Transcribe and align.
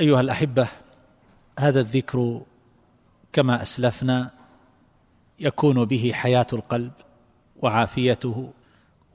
أيها 0.00 0.20
الأحبة 0.20 0.68
هذا 1.58 1.80
الذكر 1.80 2.42
كما 3.32 3.62
أسلفنا 3.62 4.30
يكون 5.40 5.84
به 5.84 6.12
حياة 6.14 6.46
القلب 6.52 6.92
وعافيته 7.62 8.52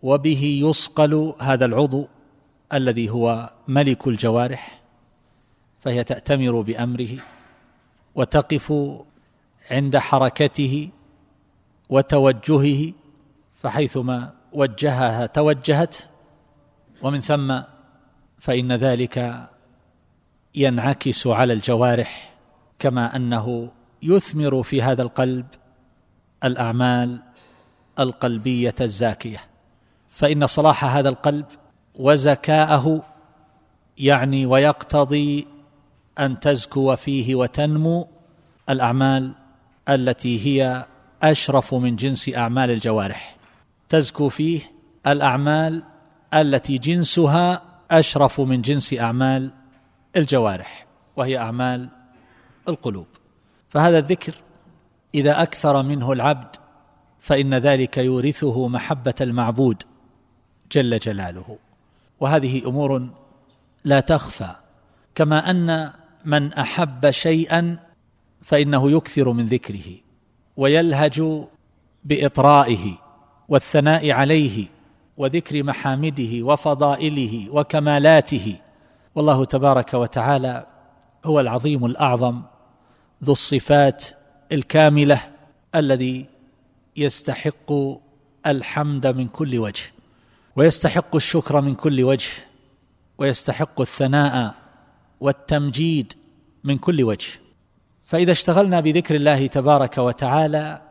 وبه 0.03 0.59
يصقل 0.63 1.33
هذا 1.39 1.65
العضو 1.65 2.07
الذي 2.73 3.09
هو 3.09 3.49
ملك 3.67 4.07
الجوارح 4.07 4.81
فهي 5.79 6.03
تأتمر 6.03 6.61
بأمره 6.61 7.17
وتقف 8.15 8.73
عند 9.71 9.97
حركته 9.97 10.89
وتوجهه 11.89 12.93
فحيثما 13.61 14.33
وجهها 14.53 15.25
توجهت 15.25 15.97
ومن 17.01 17.21
ثم 17.21 17.61
فإن 18.39 18.71
ذلك 18.71 19.47
ينعكس 20.57 21.27
على 21.27 21.53
الجوارح 21.53 22.33
كما 22.79 23.15
أنه 23.15 23.71
يثمر 24.03 24.63
في 24.63 24.81
هذا 24.81 25.01
القلب 25.01 25.45
الأعمال 26.43 27.19
القلبية 27.99 28.75
الزاكية. 28.81 29.39
فإن 30.07 30.47
صلاح 30.47 30.85
هذا 30.85 31.09
القلب 31.09 31.45
وزكاءه 31.95 33.03
يعني 33.97 34.45
ويقتضي 34.45 35.47
أن 36.19 36.39
تزكو 36.39 36.95
فيه 36.95 37.35
وتنمو 37.35 38.07
الأعمال 38.69 39.31
التي 39.89 40.45
هي 40.45 40.85
أشرف 41.23 41.73
من 41.73 41.95
جنس 41.95 42.29
أعمال 42.35 42.71
الجوارح. 42.71 43.37
تزكو 43.89 44.29
فيه 44.29 44.61
الأعمال 45.07 45.83
التي 46.33 46.77
جنسها 46.77 47.61
أشرف 47.91 48.41
من 48.41 48.61
جنس 48.61 48.93
أعمال 48.93 49.51
الجوارح 50.17 50.87
وهي 51.15 51.37
أعمال 51.37 51.89
القلوب. 52.67 53.07
فهذا 53.69 53.99
الذكر 53.99 54.35
إذا 55.15 55.41
أكثر 55.41 55.83
منه 55.83 56.11
العبد 56.11 56.55
فإن 57.19 57.53
ذلك 57.53 57.97
يورثه 57.97 58.67
محبة 58.67 59.13
المعبود 59.21 59.83
جل 60.71 60.99
جلاله. 60.99 61.57
وهذه 62.19 62.67
أمور 62.67 63.09
لا 63.83 63.99
تخفى. 63.99 64.55
كما 65.15 65.49
أن 65.49 65.91
من 66.25 66.53
أحب 66.53 67.11
شيئا 67.11 67.79
فإنه 68.41 68.91
يكثر 68.91 69.31
من 69.31 69.45
ذكره 69.45 69.97
ويلهج 70.57 71.45
بإطرائه 72.03 72.97
والثناء 73.49 74.11
عليه 74.11 74.67
وذكر 75.17 75.63
محامده 75.63 76.45
وفضائله 76.45 77.49
وكمالاته. 77.51 78.57
والله 79.17 79.45
تبارك 79.45 79.93
وتعالى 79.93 80.65
هو 81.25 81.39
العظيم 81.39 81.85
الأعظم 81.85 82.41
ذو 83.23 83.31
الصفات 83.31 84.05
الكاملة 84.51 85.21
الذي 85.75 86.25
يستحق 86.97 87.73
الحمد 88.45 89.07
من 89.07 89.27
كل 89.27 89.57
وجه 89.59 89.83
ويستحق 90.55 91.15
الشكر 91.15 91.61
من 91.61 91.75
كل 91.75 92.03
وجه 92.03 92.29
ويستحق 93.17 93.81
الثناء 93.81 94.55
والتمجيد 95.19 96.13
من 96.63 96.77
كل 96.77 97.03
وجه. 97.03 97.29
فإذا 98.05 98.31
اشتغلنا 98.31 98.79
بذكر 98.79 99.15
الله 99.15 99.47
تبارك 99.47 99.97
وتعالى 99.97 100.81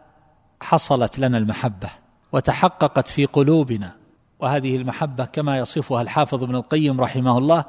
حصلت 0.60 1.18
لنا 1.18 1.38
المحبة 1.38 1.88
وتحققت 2.32 3.08
في 3.08 3.24
قلوبنا. 3.24 3.96
وهذه 4.40 4.76
المحبة 4.76 5.24
كما 5.24 5.58
يصفها 5.58 6.02
الحافظ 6.02 6.42
ابن 6.42 6.54
القيم 6.54 7.00
رحمه 7.00 7.38
الله 7.38 7.64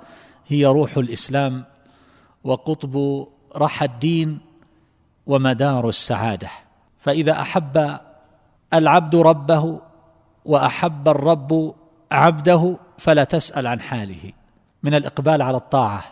هي 0.48 0.66
روح 0.66 0.98
الإسلام 0.98 1.66
وقطب 2.44 3.26
رحى 3.56 3.86
الدين 3.86 4.40
ومدار 5.26 5.90
السعادة. 5.90 6.50
فإذا 7.00 7.42
أحب 7.42 8.00
العبد 8.74 9.16
ربه 9.16 9.82
وأحب 10.46 11.08
الرب 11.08 11.76
عبده 12.12 12.78
فلا 12.98 13.24
تسأل 13.24 13.68
عن 13.68 13.82
حاله. 13.82 14.32
من 14.84 14.94
الإقبال 14.94 15.42
على 15.42 15.58
الطاعة 15.58 16.04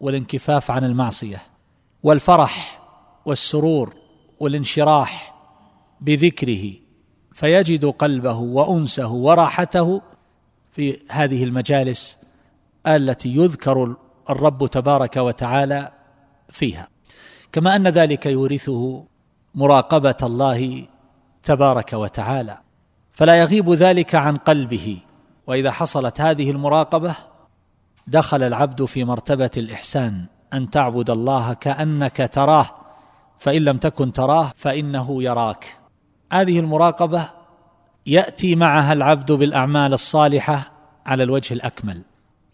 والانكفاف 0.00 0.70
عن 0.70 0.84
المعصية 0.84 1.42
والفرح 2.02 2.80
والسرور 3.24 3.94
والانشراح 4.40 5.34
بذكره 6.00 6.72
فيجد 7.32 7.84
قلبه 7.84 8.36
وأنسه 8.36 9.12
وراحته 9.12 10.02
في 10.72 10.98
هذه 11.10 11.44
المجالس 11.44 12.17
التي 12.96 13.36
يذكر 13.36 13.96
الرب 14.30 14.66
تبارك 14.66 15.16
وتعالى 15.16 15.92
فيها. 16.48 16.88
كما 17.52 17.76
أن 17.76 17.88
ذلك 17.88 18.26
يورثه 18.26 19.04
مراقبة 19.54 20.16
الله 20.22 20.86
تبارك 21.42 21.92
وتعالى. 21.92 22.58
فلا 23.12 23.34
يغيب 23.34 23.70
ذلك 23.70 24.14
عن 24.14 24.36
قلبه. 24.36 24.98
وإذا 25.46 25.70
حصلت 25.70 26.20
هذه 26.20 26.50
المراقبة 26.50 27.14
دخل 28.06 28.42
العبد 28.42 28.84
في 28.84 29.04
مرتبة 29.04 29.50
الإحسان 29.56 30.26
أن 30.52 30.70
تعبد 30.70 31.10
الله 31.10 31.54
كأنك 31.54 32.30
تراه. 32.32 32.66
فإن 33.38 33.62
لم 33.62 33.78
تكن 33.78 34.12
تراه 34.12 34.52
فإنه 34.56 35.22
يراك. 35.22 35.78
هذه 36.32 36.60
المراقبة 36.60 37.28
يأتي 38.06 38.56
معها 38.56 38.92
العبد 38.92 39.32
بالأعمال 39.32 39.92
الصالحة 39.92 40.72
على 41.06 41.22
الوجه 41.22 41.54
الأكمل. 41.54 42.04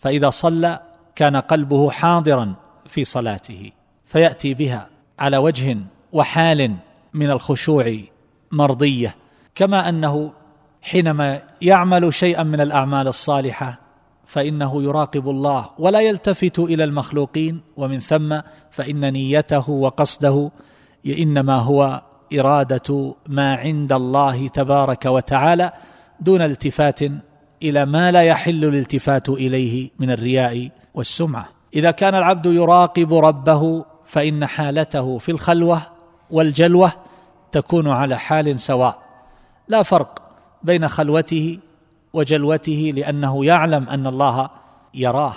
فإذا 0.04 0.30
صلى 0.30 0.80
كان 1.14 1.36
قلبه 1.36 1.90
حاضرا 1.90 2.54
في 2.86 3.04
صلاته 3.04 3.70
فيأتي 4.06 4.54
بها 4.54 4.88
على 5.18 5.36
وجه 5.36 5.78
وحال 6.12 6.76
من 7.14 7.30
الخشوع 7.30 7.96
مرضية 8.52 9.14
كما 9.54 9.88
أنه 9.88 10.32
حينما 10.82 11.42
يعمل 11.62 12.14
شيئا 12.14 12.42
من 12.42 12.60
الأعمال 12.60 13.08
الصالحة 13.08 13.80
فإنه 14.26 14.82
يراقب 14.82 15.28
الله 15.28 15.70
ولا 15.78 16.00
يلتفت 16.00 16.58
إلى 16.58 16.84
المخلوقين 16.84 17.60
ومن 17.76 18.00
ثم 18.00 18.40
فإن 18.70 19.12
نيته 19.12 19.70
وقصده 19.70 20.50
إنما 21.06 21.56
هو 21.58 22.02
إرادة 22.38 23.14
ما 23.26 23.54
عند 23.54 23.92
الله 23.92 24.48
تبارك 24.48 25.04
وتعالى 25.04 25.72
دون 26.20 26.42
التفات 26.42 27.00
إلى 27.64 27.86
ما 27.86 28.12
لا 28.12 28.22
يحل 28.22 28.64
الالتفات 28.64 29.28
إليه 29.28 29.90
من 29.98 30.10
الرياء 30.10 30.70
والسمعة. 30.94 31.48
إذا 31.74 31.90
كان 31.90 32.14
العبد 32.14 32.46
يراقب 32.46 33.14
ربه 33.14 33.84
فإن 34.04 34.46
حالته 34.46 35.18
في 35.18 35.32
الخلوة 35.32 35.82
والجلوة 36.30 36.92
تكون 37.52 37.88
على 37.88 38.18
حال 38.18 38.60
سواء. 38.60 38.98
لا 39.68 39.82
فرق 39.82 40.22
بين 40.62 40.88
خلوته 40.88 41.58
وجلوته 42.12 42.92
لأنه 42.94 43.44
يعلم 43.44 43.88
أن 43.88 44.06
الله 44.06 44.50
يراه. 44.94 45.34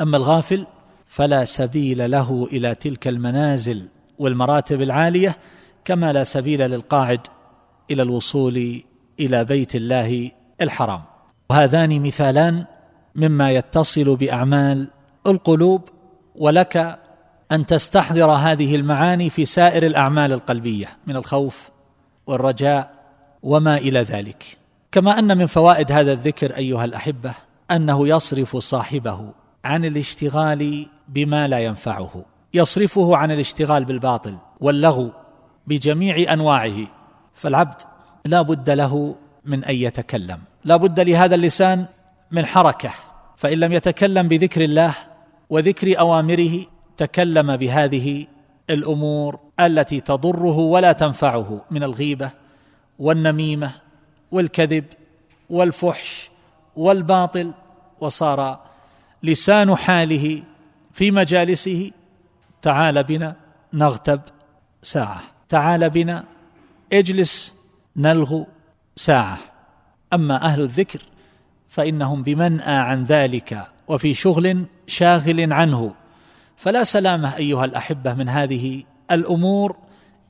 أما 0.00 0.16
الغافل 0.16 0.66
فلا 1.06 1.44
سبيل 1.44 2.10
له 2.10 2.48
إلى 2.52 2.74
تلك 2.74 3.08
المنازل 3.08 3.88
والمراتب 4.18 4.82
العالية 4.82 5.36
كما 5.84 6.12
لا 6.12 6.24
سبيل 6.24 6.60
للقاعد 6.70 7.20
إلى 7.90 8.02
الوصول 8.02 8.82
إلى 9.20 9.44
بيت 9.44 9.76
الله 9.76 10.30
الحرام. 10.60 11.09
وهذان 11.50 12.02
مثالان 12.02 12.64
مما 13.14 13.50
يتصل 13.50 14.16
بأعمال 14.16 14.88
القلوب 15.26 15.88
ولك 16.34 16.98
أن 17.52 17.66
تستحضر 17.66 18.30
هذه 18.30 18.76
المعاني 18.76 19.30
في 19.30 19.44
سائر 19.44 19.86
الأعمال 19.86 20.32
القلبية 20.32 20.88
من 21.06 21.16
الخوف 21.16 21.68
والرجاء 22.26 22.90
وما 23.42 23.76
إلى 23.76 24.02
ذلك. 24.02 24.58
كما 24.92 25.18
أن 25.18 25.38
من 25.38 25.46
فوائد 25.46 25.92
هذا 25.92 26.12
الذكر 26.12 26.56
أيها 26.56 26.84
الأحبة 26.84 27.34
أنه 27.70 28.08
يصرف 28.08 28.56
صاحبه 28.56 29.32
عن 29.64 29.84
الاشتغال 29.84 30.86
بما 31.08 31.48
لا 31.48 31.58
ينفعه. 31.58 32.24
يصرفه 32.54 33.16
عن 33.16 33.30
الاشتغال 33.30 33.84
بالباطل 33.84 34.38
واللغو 34.60 35.10
بجميع 35.66 36.32
أنواعه 36.32 36.86
فالعبد 37.34 37.82
لا 38.24 38.42
بد 38.42 38.70
له 38.70 39.16
من 39.44 39.64
أن 39.64 39.74
يتكلم. 39.74 40.49
لا 40.64 40.76
بد 40.76 41.00
لهذا 41.00 41.34
اللسان 41.34 41.86
من 42.30 42.46
حركة 42.46 42.90
فإن 43.36 43.58
لم 43.58 43.72
يتكلم 43.72 44.28
بذكر 44.28 44.64
الله 44.64 44.94
وذكر 45.50 46.00
أوامره 46.00 46.66
تكلم 46.96 47.56
بهذه 47.56 48.26
الأمور 48.70 49.38
التي 49.60 50.00
تضره 50.00 50.56
ولا 50.58 50.92
تنفعه 50.92 51.64
من 51.70 51.82
الغيبة 51.82 52.30
والنميمة 52.98 53.70
والكذب 54.30 54.84
والفحش 55.50 56.30
والباطل 56.76 57.54
وصار 58.00 58.60
لسان 59.22 59.76
حاله 59.76 60.42
في 60.92 61.10
مجالسه 61.10 61.90
تعال 62.62 63.04
بنا 63.04 63.36
نغتب 63.72 64.20
ساعة 64.82 65.22
تعال 65.48 65.90
بنا 65.90 66.24
اجلس 66.92 67.54
نلغو 67.96 68.46
ساعة. 68.96 69.38
أما 70.12 70.44
أهل 70.44 70.60
الذكر 70.60 71.02
فإنهم 71.68 72.22
بمنأى 72.22 72.76
عن 72.76 73.04
ذلك 73.04 73.66
وفي 73.88 74.14
شغل 74.14 74.66
شاغل 74.86 75.52
عنه. 75.52 75.94
فلا 76.56 76.84
سلامة 76.84 77.36
أيها 77.36 77.64
الأحبة 77.64 78.14
من 78.14 78.28
هذه 78.28 78.82
الأمور 79.10 79.76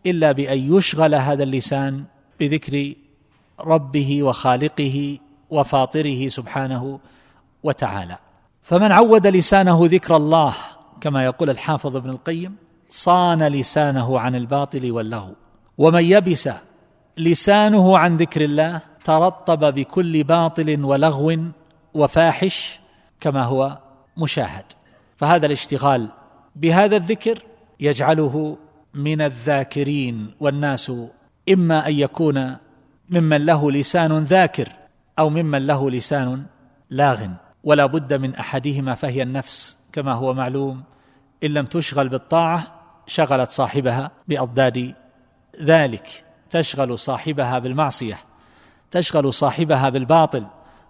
إلا 0.07 0.33
بأن 0.33 0.77
يشغل 0.77 1.15
هذا 1.15 1.43
اللسان 1.43 2.05
بذكر 2.41 2.95
ربه 3.61 4.23
وخالقه 4.23 5.19
وفاطره 5.51 6.29
سبحانه 6.29 7.01
وتعالى. 7.63 8.19
فمن 8.63 8.93
عود 8.93 9.27
لسانه 9.27 9.81
ذكر 9.83 10.17
الله 10.17 10.55
كما 11.01 11.25
يقول 11.25 11.51
الحافظ 11.51 11.97
ابن 11.97 12.11
القيم 12.11 12.57
صان 12.91 13.43
لسانه 13.43 14.21
عن 14.21 14.35
الباطل 14.35 14.91
واللغو. 14.91 15.35
ومن 15.79 16.05
يبس 16.05 16.49
لسانه 17.19 17.99
عن 17.99 18.17
ذكر 18.17 18.45
الله 18.45 18.90
ترطب 19.05 19.75
بكل 19.75 20.25
باطل 20.25 20.85
ولغو 20.85 21.37
وفاحش 21.95 22.81
كما 23.21 23.43
هو 23.43 23.79
مشاهد. 24.17 24.65
فهذا 25.17 25.47
الاشتغال 25.47 26.09
بهذا 26.57 26.97
الذكر 26.97 27.43
يجعله 27.81 28.59
من 28.95 29.21
الذاكرين 29.21 30.35
والناس 30.41 30.93
إما 31.49 31.89
أن 31.89 31.95
يكون 31.95 32.57
ممن 33.11 33.47
له 33.47 33.71
لسان 33.71 34.19
ذاكر 34.19 34.69
أو 35.19 35.31
ممن 35.31 35.67
له 35.67 35.91
لسان 35.91 36.45
لاغ. 36.91 37.27
ولا 37.65 37.87
بد 37.87 38.15
من 38.15 38.35
أحدهما 38.35 38.95
فهي 38.95 39.23
النفس 39.23 39.77
كما 39.93 40.13
هو 40.13 40.35
معلوم. 40.35 40.83
إن 41.45 41.51
لم 41.51 41.67
تشغل 41.67 42.09
بالطاعة 42.09 42.81
شغلت 43.07 43.51
صاحبها 43.51 44.11
بأضداد 44.29 44.95
ذلك. 45.63 46.25
تشغل 46.51 46.99
صاحبها 46.99 47.59
بالمعصية. 47.59 48.19
تشغل 48.91 49.33
صاحبها 49.33 49.89
بالباطل 49.89 50.47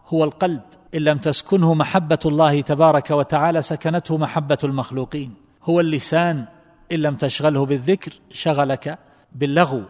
هو 0.08 0.24
القلب. 0.24 0.60
إن 0.94 1.00
لم 1.00 1.18
تسكنه 1.18 1.74
محبة 1.74 2.18
الله 2.26 2.60
تبارك 2.60 3.10
وتعالى 3.10 3.62
سكنته 3.62 4.16
محبة 4.16 4.58
المخلوقين. 4.64 5.34
هو 5.62 5.80
اللسان. 5.80 6.44
إن 6.92 6.98
لم 6.98 7.16
تشغله 7.16 7.66
بالذكر 7.66 8.12
شغلك 8.32 8.98
باللغو. 9.32 9.82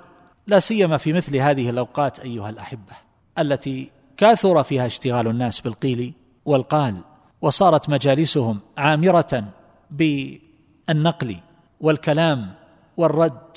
لا 0.47 0.59
سيما 0.59 0.97
في 0.97 1.13
مثل 1.13 1.37
هذه 1.37 1.71
الأوقات 1.71 2.21
أيها 2.21 2.51
الأحبة 2.51 2.93
التي 3.39 3.91
كاثر 4.17 4.63
فيها 4.63 4.87
اشتغال 4.87 5.29
الناس 5.29 5.61
بالقيل 5.61 6.13
والقال. 6.45 7.05
وصارت 7.43 7.89
مجالسهم 7.89 8.61
عامرة 8.79 9.45
بالنقل 9.91 11.37
والكلام 11.81 12.55
والرد 12.97 13.57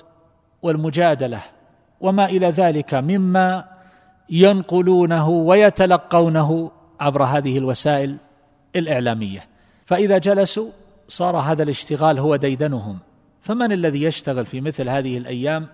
والمجادلة 0.61 1.41
وما 2.01 2.25
إلى 2.25 2.47
ذلك 2.47 2.93
مما 2.93 3.72
ينقلونه 4.29 5.29
ويتلقونه 5.29 6.71
عبر 6.99 7.23
هذه 7.23 7.57
الوسائل 7.57 8.17
الإعلامية. 8.75 9.47
فإذا 9.85 10.17
جلسوا 10.17 10.69
صار 11.07 11.37
هذا 11.37 11.63
الاشتغال 11.63 12.19
هو 12.19 12.35
ديدنهم. 12.35 12.97
فمن 13.41 13.71
الذي 13.71 14.03
يشتغل 14.03 14.45
في 14.45 14.61
مثل 14.61 14.89
هذه 14.89 15.17
الأيام؟ 15.17 15.67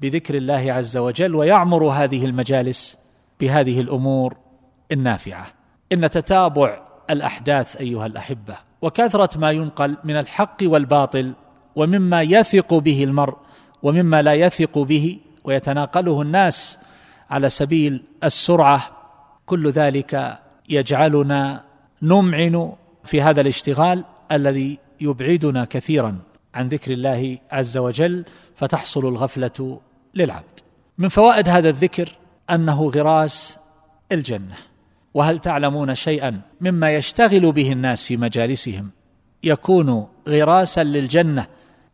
بذكر 0.00 0.34
الله 0.36 0.72
عز 0.72 0.96
وجل 0.96 1.34
ويعمر 1.34 1.84
هذه 1.84 2.24
المجالس 2.24 2.98
بهذه 3.40 3.80
الأمور 3.80 4.36
النافعة. 4.92 5.46
إن 5.92 6.10
تتابع 6.10 6.82
الأحداث 7.10 7.76
أيها 7.76 8.06
الأحبة 8.06 8.56
وكثرة 8.82 9.38
ما 9.38 9.50
ينقل 9.50 9.96
من 10.04 10.16
الحق 10.16 10.56
والباطل 10.62 11.34
ومما 11.76 12.22
يثق 12.22 12.74
به 12.74 13.04
المرء 13.04 13.36
ومما 13.82 14.22
لا 14.22 14.34
يثق 14.34 14.78
به 14.78 15.18
ويتناقله 15.44 16.22
الناس 16.22 16.78
على 17.30 17.48
سبيل 17.48 18.02
السرعة 18.24 18.90
كل 19.46 19.70
ذلك 19.70 20.38
يجعلنا 20.68 21.64
نمعن 22.02 22.72
في 23.04 23.22
هذا 23.22 23.40
الاشتغال 23.40 24.04
الذي 24.32 24.78
يبعدنا 25.00 25.64
كثيرا 25.64 26.18
عن 26.54 26.68
ذكر 26.68 26.92
الله 26.92 27.38
عز 27.50 27.78
وجل 27.78 28.24
فتحصل 28.54 29.08
الغفلة 29.08 29.80
للعبد. 30.14 30.60
من 30.98 31.08
فوائد 31.08 31.48
هذا 31.48 31.68
الذكر 31.68 32.16
أنه 32.50 32.90
غراس 32.90 33.58
الجنة. 34.12 34.56
وهل 35.14 35.38
تعلمون 35.38 35.94
شيئا 35.94 36.40
مما 36.60 36.94
يشتغل 36.94 37.52
به 37.52 37.72
الناس 37.72 38.06
في 38.06 38.16
مجالسهم؟ 38.16 38.90
يكون 39.42 40.06
غراسا 40.28 40.84
للجنة 40.84 41.46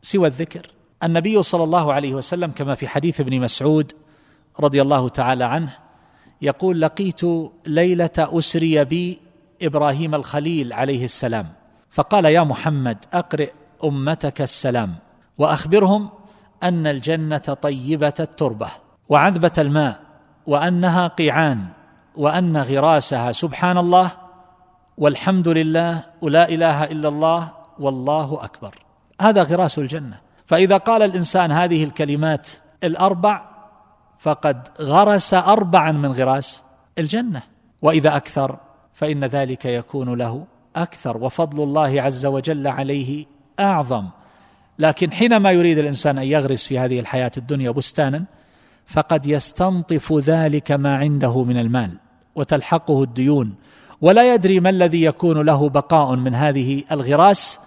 سوى 0.03 0.29
الذكر. 0.29 0.71
النبي 1.03 1.43
صلى 1.43 1.65
الله 1.65 1.93
عليه 1.93 2.15
وسلم 2.15 2.50
كما 2.50 2.75
في 2.75 2.88
حديث 2.88 3.21
ابن 3.21 3.41
مسعود 3.41 3.93
رضي 4.61 4.82
الله 4.82 5.08
تعالى 5.08 5.44
عنه 5.44 5.76
يقول 6.43 6.81
لقيت 6.81 7.20
ليلة 7.67 8.11
أسري 8.19 8.85
بي 8.85 9.20
إبراهيم 9.62 10.14
الخليل 10.14 10.73
عليه 10.73 11.05
السلام 11.05 11.49
فقال 11.91 12.25
يا 12.25 12.43
محمد 12.43 13.05
أقرئ 13.12 13.50
أمتك 13.85 14.43
السلام 14.43 14.94
وأخبرهم 15.38 16.11
أن 16.62 16.87
الجنة 16.87 17.38
طيبة 17.38 18.14
التربة 18.20 18.69
وعذبة 19.08 19.53
الماء 19.58 20.00
وأنها 20.47 21.06
قيعان 21.06 21.67
وأن 22.17 22.56
غراسها 22.56 23.32
سبحان 23.32 23.79
الله 23.79 24.11
والحمد 24.99 25.49
لله 25.49 26.05
ولا 26.23 26.49
إله 26.49 26.85
إلا 26.85 27.09
الله 27.09 27.52
والله 27.79 28.44
أكبر. 28.44 28.75
هذا 29.20 29.43
غراس 29.43 29.79
الجنة. 29.79 30.19
فإذا 30.47 30.76
قال 30.76 31.02
الإنسان 31.02 31.52
هذه 31.52 31.85
الكلمات 31.85 32.50
الأربع 32.85 33.56
فقد 34.18 34.68
غرس 34.80 35.34
اربعا 35.34 35.92
من 35.92 36.12
غراس 36.12 36.64
الجنة. 36.98 37.42
وإذا 37.82 38.16
أكثر 38.16 38.56
فإن 38.92 39.24
ذلك 39.24 39.64
يكون 39.64 40.14
له 40.14 40.44
أكثر 40.76 41.16
وفضل 41.16 41.62
الله 41.62 42.02
عز 42.02 42.26
وجل 42.26 42.66
عليه 42.66 43.26
أعظم. 43.60 44.08
لكن 44.78 45.12
حينما 45.12 45.50
يريد 45.50 45.78
الإنسان 45.78 46.18
أن 46.18 46.24
يغرس 46.24 46.66
في 46.66 46.78
هذه 46.78 47.00
الحياة 47.00 47.30
الدنيا 47.37 47.70
بستانا 47.70 48.25
فقد 48.87 49.26
يستنطف 49.26 50.12
ذلك 50.12 50.73
ما 50.73 50.96
عنده 50.96 51.44
من 51.44 51.58
المال 51.58 51.90
وتلحقه 52.35 53.02
الديون. 53.02 53.54
ولا 54.00 54.35
يدري 54.35 54.61
ما 54.61 54.70
الذي 54.70 55.02
يكون 55.02 55.46
له 55.46 55.68
بقاء 55.68 56.16
من 56.16 56.35
هذه 56.35 56.85
الغراس 56.92 57.61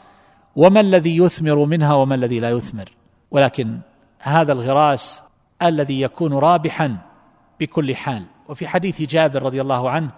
وما 0.56 0.80
الذي 0.80 1.18
يثمر 1.18 1.66
منها 1.66 1.94
وما 1.94 2.16
الذي 2.16 2.40
لا 2.40 2.50
يثمر. 2.50 2.90
ولكن 3.32 3.80
هذا 4.20 4.54
الغراس 4.54 5.22
الذي 5.62 6.02
يكون 6.02 6.34
رابحا 6.34 6.98
بكل 7.60 7.96
حال. 7.96 8.26
وفي 8.50 8.68
حديث 8.68 9.02
جابر 9.02 9.44
رضي 9.44 9.62
الله 9.62 9.90
عنه 9.90 10.10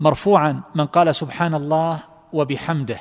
مرفوعا 0.00 0.60
من 0.74 0.86
قال 0.86 1.14
سبحان 1.14 1.54
الله 1.54 2.00
وبحمده 2.32 3.00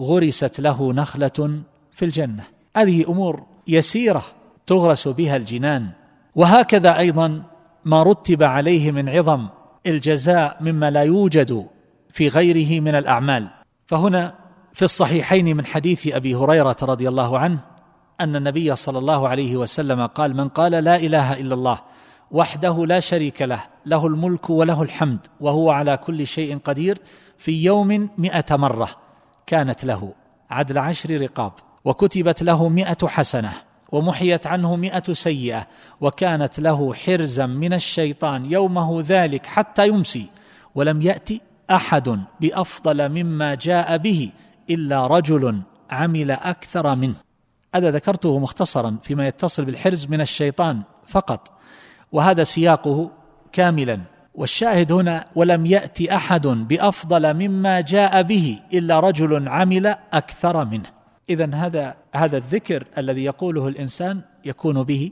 غرست 0.00 0.60
له 0.60 0.92
نخلة 0.92 1.60
في 1.92 2.04
الجنة. 2.04 2.44
هذه 2.76 3.04
أمور 3.08 3.42
يسيرة 3.68 4.24
تغرس 4.66 5.08
بها 5.08 5.36
الجنان. 5.36 5.88
وهكذا 6.34 6.98
أيضا 6.98 7.42
ما 7.84 8.02
رتب 8.02 8.42
عليه 8.42 8.92
من 8.92 9.08
عظم 9.08 9.48
الجزاء 9.86 10.56
مما 10.60 10.90
لا 10.90 11.02
يوجد 11.02 11.66
في 12.12 12.28
غيره 12.28 12.80
من 12.80 12.94
الأعمال. 12.94 13.48
فهنا 13.86 14.34
في 14.72 14.84
الصحيحين 14.84 15.56
من 15.56 15.66
حديث 15.66 16.06
أبي 16.06 16.34
هريرة 16.34 16.76
رضي 16.82 17.08
الله 17.08 17.38
عنه 17.38 17.58
أن 18.20 18.36
النبي 18.36 18.76
صلى 18.76 18.98
الله 18.98 19.28
عليه 19.28 19.56
وسلم 19.56 20.06
قال 20.06 20.36
من 20.36 20.48
قال 20.48 20.72
لا 20.72 20.96
إله 20.96 21.40
إلا 21.40 21.54
الله 21.54 21.78
وحده 22.30 22.86
لا 22.86 23.00
شريك 23.00 23.42
له 23.42 23.64
له 23.86 24.06
الملك 24.06 24.50
وله 24.50 24.82
الحمد 24.82 25.26
وهو 25.40 25.70
على 25.70 25.96
كل 25.96 26.26
شيء 26.26 26.58
قدير 26.58 26.98
في 27.36 27.64
يوم 27.64 28.08
مئة 28.18 28.56
مرة 28.56 28.88
كانت 29.46 29.84
له 29.84 30.12
عدل 30.50 30.78
عشر 30.78 31.20
رقاب 31.20 31.52
وكتبت 31.84 32.42
له 32.42 32.68
مئة 32.68 33.06
حسنة 33.06 33.52
ومحيت 33.92 34.46
عنه 34.46 34.76
مئة 34.76 35.12
سيئة 35.12 35.66
وكانت 36.00 36.60
له 36.60 36.94
حرزا 36.94 37.46
من 37.46 37.72
الشيطان 37.72 38.52
يومه 38.52 39.04
ذلك 39.06 39.46
حتى 39.46 39.88
يمسي 39.88 40.26
ولم 40.74 41.02
يأتي 41.02 41.40
أحد 41.70 42.20
بأفضل 42.40 43.08
مما 43.08 43.54
جاء 43.54 43.96
به 43.96 44.30
إلا 44.70 45.06
رجل 45.06 45.62
عمل 45.90 46.30
أكثر 46.30 46.94
منه. 46.94 47.27
هذا 47.74 47.90
ذكرته 47.90 48.38
مختصرا 48.38 48.96
فيما 49.02 49.28
يتصل 49.28 49.64
بالحرز 49.64 50.06
من 50.06 50.20
الشيطان 50.20 50.82
فقط 51.06 51.52
وهذا 52.12 52.44
سياقه 52.44 53.10
كاملا. 53.52 54.00
والشاهد 54.34 54.92
هنا 54.92 55.24
ولم 55.36 55.66
يأتي 55.66 56.14
أحد 56.14 56.46
بأفضل 56.46 57.34
مما 57.34 57.80
جاء 57.80 58.22
به 58.22 58.60
إلا 58.72 59.00
رجل 59.00 59.48
عمل 59.48 59.86
أكثر 60.12 60.64
منه. 60.64 60.88
اذا 61.30 61.54
هذا 61.54 61.94
هذا 62.14 62.36
الذكر 62.36 62.84
الذي 62.98 63.24
يقوله 63.24 63.68
الإنسان 63.68 64.20
يكون 64.44 64.82
به 64.82 65.10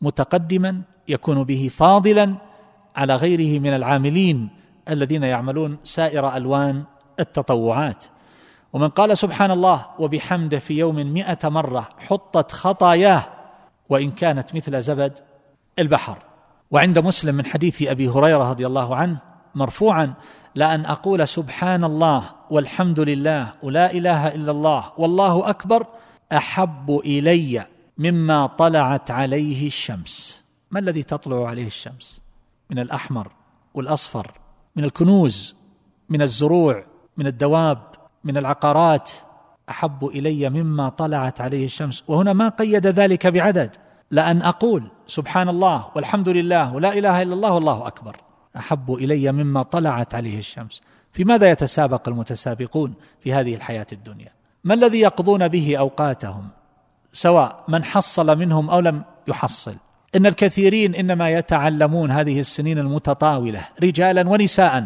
متقدما 0.00 0.82
يكون 1.08 1.44
به 1.44 1.70
فاضلا 1.72 2.34
على 2.96 3.14
غيره 3.14 3.60
من 3.60 3.74
العاملين 3.74 4.48
الذين 4.90 5.22
يعملون 5.22 5.78
سائر 5.84 6.36
ألوان 6.36 6.84
التطوعات. 7.20 8.04
ومن 8.72 8.88
قال 8.88 9.18
سبحان 9.18 9.50
الله 9.50 9.86
وبحمده 9.98 10.58
في 10.58 10.78
يوم 10.78 10.96
مئة 10.96 11.48
مرة 11.48 11.88
حطت 11.98 12.52
خطاياه 12.52 13.24
وإن 13.88 14.10
كانت 14.10 14.54
مثل 14.54 14.82
زبد 14.82 15.18
البحر. 15.78 16.18
وعند 16.70 16.98
مسلم 16.98 17.34
من 17.34 17.46
حديث 17.46 17.82
أبي 17.82 18.08
هريرة 18.08 18.50
رضي 18.50 18.66
الله 18.66 18.96
عنه 18.96 19.18
مرفوعا 19.54 20.14
لأن 20.54 20.86
أقول 20.86 21.28
سبحان 21.28 21.84
الله 21.84 22.30
والحمد 22.50 23.00
لله 23.00 23.52
ولا 23.62 23.92
إله 23.92 24.28
إلا 24.28 24.50
الله 24.50 24.92
والله 24.98 25.50
أكبر 25.50 25.86
أحب 26.32 27.00
إلي 27.04 27.66
مما 27.98 28.46
طلعت 28.46 29.10
عليه 29.10 29.66
الشمس. 29.66 30.42
ما 30.70 30.78
الذي 30.80 31.02
تطلع 31.02 31.48
عليه 31.48 31.66
الشمس؟ 31.66 32.20
من 32.70 32.78
الأحمر 32.78 33.32
والأصفر 33.74 34.32
من 34.76 34.84
الكنوز 34.84 35.56
من 36.08 36.22
الزروع 36.22 36.84
من 37.16 37.26
الدواب 37.26 37.78
من 38.24 38.36
العقارات 38.36 39.10
أحب 39.70 40.04
إلي 40.04 40.50
مما 40.50 40.88
طلعت 40.88 41.40
عليه 41.40 41.64
الشمس. 41.64 42.04
وهنا 42.08 42.32
ما 42.32 42.48
قيد 42.48 42.86
ذلك 42.86 43.26
بعدد. 43.26 43.76
لأن 44.10 44.42
أقول 44.42 44.84
سبحان 45.06 45.48
الله 45.48 45.88
والحمد 45.94 46.28
لله 46.28 46.74
ولا 46.74 46.98
إله 46.98 47.22
إلا 47.22 47.34
الله 47.34 47.52
والله 47.52 47.86
أكبر. 47.86 48.16
أحب 48.56 48.92
إلي 48.92 49.32
مما 49.32 49.62
طلعت 49.62 50.14
عليه 50.14 50.38
الشمس. 50.38 50.80
في 51.12 51.24
ماذا 51.24 51.50
يتسابق 51.50 52.08
المتسابقون 52.08 52.94
في 53.20 53.34
هذه 53.34 53.54
الحياة 53.54 53.86
الدنيا؟ 53.92 54.28
ما 54.64 54.74
الذي 54.74 55.00
يقضون 55.00 55.48
به 55.48 55.76
أوقاتهم؟ 55.76 56.48
سواء 57.12 57.64
من 57.68 57.84
حصل 57.84 58.38
منهم 58.38 58.70
أو 58.70 58.80
لم 58.80 59.02
يحصل. 59.28 59.74
إن 60.16 60.26
الكثيرين 60.26 60.94
إنما 60.94 61.30
يتعلمون 61.30 62.10
هذه 62.10 62.40
السنين 62.40 62.78
المتطاولة 62.78 63.68
رجالا 63.82 64.28
ونساء 64.28 64.84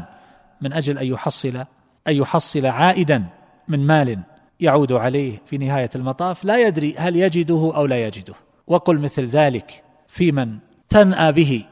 من 0.60 0.72
أجل 0.72 0.98
أن 0.98 1.06
يحصل 1.06 1.64
أن 2.08 2.16
يحصل 2.16 2.66
عائدا 2.66 3.24
من 3.68 3.86
مال 3.86 4.18
يعود 4.60 4.92
عليه 4.92 5.42
في 5.44 5.58
نهاية 5.58 5.90
المطاف 5.96 6.44
لا 6.44 6.66
يدري 6.66 6.94
هل 6.98 7.16
يجده 7.16 7.72
أو 7.76 7.86
لا 7.86 8.06
يجده. 8.06 8.34
وقل 8.66 8.98
مثل 8.98 9.24
ذلك 9.24 9.82
في 10.08 10.32
من 10.32 10.58
تنأى 10.88 11.32
به 11.32 11.64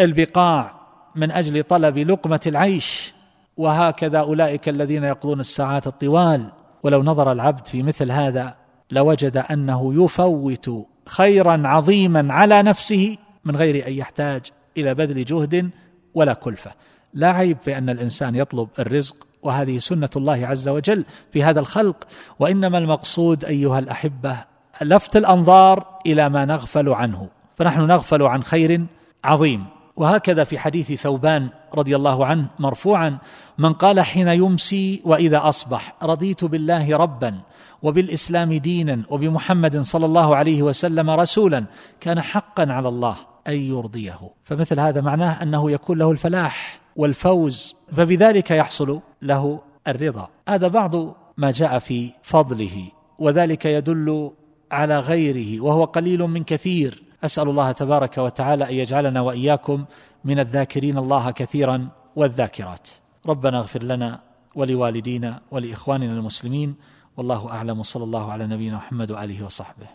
البقاع 0.00 0.74
من 1.14 1.30
أجل 1.30 1.62
طلب 1.62 1.98
لقمة 1.98 2.40
العيش. 2.46 3.14
وهكذا 3.56 4.18
أولئك 4.18 4.68
الذين 4.68 5.04
يقضون 5.04 5.40
الساعات 5.40 5.86
الطوال. 5.86 6.52
ولو 6.82 7.02
نظر 7.02 7.32
العبد 7.32 7.66
في 7.66 7.82
مثل 7.82 8.10
هذا 8.10 8.54
لوجد 8.90 9.36
أنه 9.36 10.04
يفوت 10.04 10.86
خيرا 11.06 11.62
عظيما 11.64 12.34
على 12.34 12.62
نفسه 12.62 13.16
من 13.44 13.56
غير 13.56 13.86
أن 13.86 13.92
يحتاج 13.92 14.42
إلى 14.76 14.94
بذل 14.94 15.24
جهد 15.24 15.70
ولا 16.14 16.34
كلفة. 16.34 16.70
لا 17.14 17.32
عيب 17.32 17.60
في 17.60 17.78
أن 17.78 17.90
الإنسان 17.90 18.34
يطلب 18.34 18.68
الرزق 18.78 19.27
وهذه 19.42 19.78
سنة 19.78 20.10
الله 20.16 20.46
عز 20.46 20.68
وجل 20.68 21.04
في 21.30 21.44
هذا 21.44 21.60
الخلق. 21.60 21.96
وإنما 22.38 22.78
المقصود 22.78 23.44
أيها 23.44 23.78
الأحبة 23.78 24.36
لفت 24.82 25.16
الأنظار 25.16 25.86
إلى 26.06 26.28
ما 26.28 26.44
نغفل 26.44 26.88
عنه 26.88 27.28
فنحن 27.56 27.80
نغفل 27.80 28.22
عن 28.22 28.42
خير 28.42 28.86
عظيم. 29.24 29.64
وهكذا 29.96 30.44
في 30.44 30.58
حديث 30.58 30.92
ثوبان 30.92 31.48
رضي 31.74 31.96
الله 31.96 32.26
عنه 32.26 32.46
مرفوعا 32.58 33.18
من 33.58 33.72
قال 33.72 34.00
حين 34.00 34.28
يمسي 34.28 35.02
وإذا 35.04 35.48
أصبح 35.48 35.94
رضيت 36.02 36.44
بالله 36.44 36.96
ربا 36.96 37.40
وبالإسلام 37.82 38.54
دينا 38.54 39.02
وبمحمد 39.10 39.80
صلى 39.80 40.06
الله 40.06 40.36
عليه 40.36 40.62
وسلم 40.62 41.10
رسولا 41.10 41.64
كان 42.00 42.20
حقا 42.20 42.72
على 42.72 42.88
الله 42.88 43.16
أن 43.48 43.52
يرضيه. 43.52 44.20
فمثل 44.44 44.80
هذا 44.80 45.00
معناه 45.00 45.42
أنه 45.42 45.70
يكون 45.70 45.98
له 45.98 46.10
الفلاح 46.10 46.80
والفوز 46.96 47.76
فبذلك 47.92 48.50
يحصل 48.50 49.00
له 49.22 49.60
الرضا. 49.88 50.28
هذا 50.48 50.68
بعض 50.68 50.94
ما 51.36 51.50
جاء 51.50 51.78
في 51.78 52.10
فضله 52.22 52.88
وذلك 53.18 53.64
يدل 53.64 54.30
على 54.72 54.98
غيره 54.98 55.60
وهو 55.60 55.84
قليل 55.84 56.22
من 56.22 56.44
كثير. 56.44 57.02
أسأل 57.24 57.48
الله 57.48 57.72
تبارك 57.72 58.18
وتعالى 58.18 58.68
أن 58.68 58.74
يجعلنا 58.74 59.20
وإياكم 59.20 59.84
من 60.24 60.38
الذاكرين 60.38 60.98
الله 60.98 61.30
كثيرا 61.30 61.88
والذاكرات. 62.16 62.88
ربنا 63.26 63.58
اغفر 63.58 63.82
لنا 63.82 64.20
ولوالدينا 64.54 65.40
ولإخواننا 65.50 66.12
المسلمين 66.12 66.74
والله 67.16 67.50
أعلم 67.50 67.82
صلى 67.82 68.04
الله 68.04 68.32
على 68.32 68.46
نبينا 68.46 68.76
محمد 68.76 69.10
وآله 69.10 69.44
وصحبه. 69.44 69.86